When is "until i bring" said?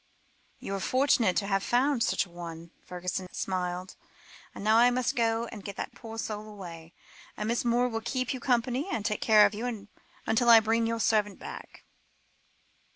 10.25-10.87